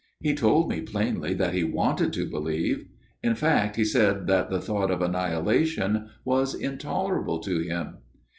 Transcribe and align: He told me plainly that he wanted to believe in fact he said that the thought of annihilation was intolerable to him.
He 0.19 0.33
told 0.33 0.67
me 0.67 0.81
plainly 0.81 1.35
that 1.35 1.53
he 1.53 1.63
wanted 1.63 2.11
to 2.13 2.25
believe 2.27 2.87
in 3.21 3.35
fact 3.35 3.75
he 3.75 3.85
said 3.85 4.25
that 4.25 4.49
the 4.49 4.59
thought 4.59 4.89
of 4.89 4.99
annihilation 4.99 6.09
was 6.25 6.55
intolerable 6.55 7.37
to 7.41 7.59
him. 7.59 7.97